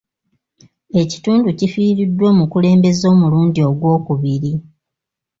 [1.01, 4.51] Ekitundu kifiiriddwa omukulembeze omulundi ogw'okubiri.